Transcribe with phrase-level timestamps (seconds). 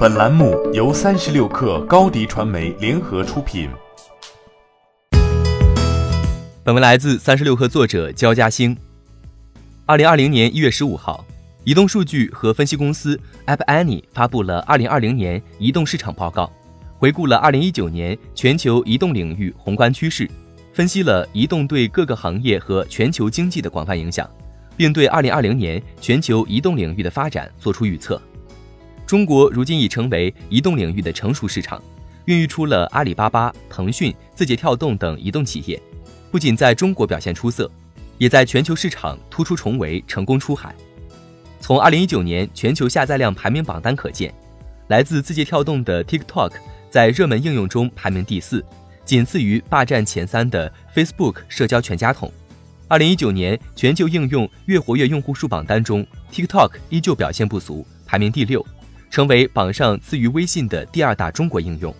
[0.00, 3.68] 本栏目由三十六氪高低传媒联合出品。
[6.64, 8.74] 本文来自三十六氪作者焦嘉兴。
[9.84, 11.22] 二零二零年一月十五号，
[11.64, 16.50] 移动数据和分析公司 App Annie 发布了二零二零年移动市场报告，
[16.96, 20.26] 回顾了二零一九年全球移动领域宏观趋势，
[20.72, 24.26] 分析了移动对各个行业和全球经济的广泛影响，
[24.78, 28.18] 并对二零二零年全球移动领域的发展作出预测。
[29.10, 31.82] 中国如今已成为移动领域的成熟市场，
[32.26, 35.82] 孕育出了阿里巴巴、腾讯、字节跳动等移动企业，
[36.30, 37.68] 不仅在中国表现出色，
[38.18, 40.72] 也在全球市场突出重围，成功出海。
[41.58, 44.32] 从2019年全球下载量排名榜单可见，
[44.86, 46.52] 来自字节跳动的 TikTok
[46.88, 48.64] 在热门应用中排名第四，
[49.04, 52.32] 仅次于霸占前三的 Facebook 社交全家桶。
[52.88, 58.64] 2019年全球应用月活跃用户数榜单中，TikTok 依旧表现不俗，排名第六。
[59.10, 61.94] 成为榜上次于微信的第二大中国应用。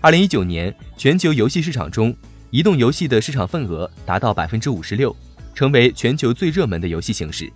[0.00, 2.14] 二零一九年全球游戏市场中，
[2.50, 5.14] 移动游戏的市场份额达到百分之五十六，
[5.54, 7.50] 成为全球最热门的游戏形式。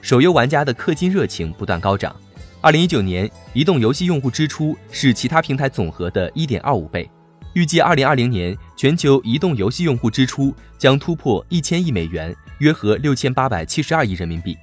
[0.00, 2.14] 手游玩家的氪金热情不断高涨。
[2.60, 7.10] 二零一九年移动游戏用户支出是其他平台总和的一点二五倍。
[7.54, 14.56] 预计二零二零年全球移动游戏用户支出将突破一千亿美元，约合六千八百七十二亿人民币。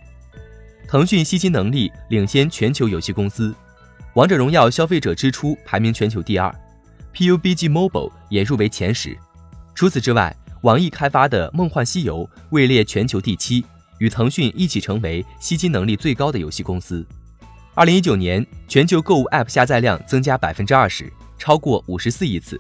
[0.89, 3.53] 腾讯吸金能力领先全球游戏公司，
[4.15, 6.51] 王者荣耀消费者支出排名全球第二
[7.13, 9.15] ，PUBG Mobile 也入围前十。
[9.75, 13.63] 除此之外，网易开发的《梦幻西游》位列全球第七，
[13.99, 17.05] 与腾讯一起成为吸金能力最高的游戏公司。
[17.75, 22.59] 二零一九年，全球购物 App 下载量增加百分之二十，超过五十四亿次。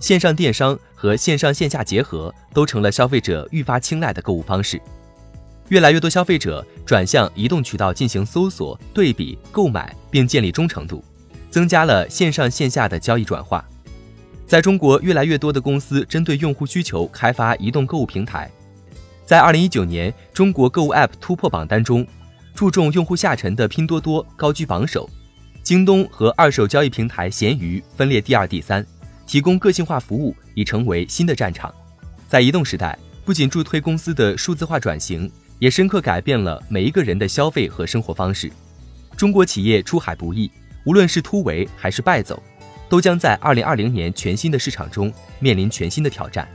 [0.00, 4.82] 线上电商和线上线下结合，都成了消费者愈发青睐的购物方式。
[5.68, 11.04] 越来越多消费者转向移动渠道进行搜索、对比、购买，并建立忠诚度，
[11.50, 13.64] 增加了线上线下的交易转化。
[14.46, 18.50] 在中国，越来越多的公司针对用户需求开发移动购物平台。
[19.26, 22.06] 在二零一九年中国购物 App 突破榜单中，
[22.54, 25.08] 注重用户下沉的拼多多高居榜首，
[25.62, 28.84] 京东和二手交易平台闲鱼分列第二、第三。
[29.26, 31.70] 提供个性化服务已成为新的战场。
[32.26, 35.30] 在移动时代，不仅助推公司的数字化转型。
[35.58, 38.50] 也深刻改变了每一个人的消费和生活方式。
[39.16, 40.50] 中国企业出海不易，
[40.84, 42.40] 无论是突围还是败走，
[42.88, 46.48] 都将在二零二零年全新的市场中面临全新的挑战。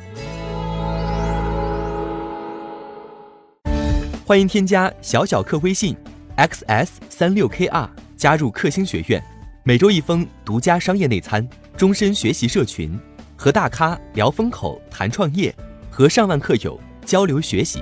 [4.25, 5.96] 欢迎添加小小客微信
[6.38, 9.22] xs 三六 kr 加入克星学院，
[9.63, 12.97] 每周一封独家商业内参，终身学习社群，
[13.36, 15.53] 和大咖聊风口、谈创业，
[15.92, 17.81] 和上万客友交流学习。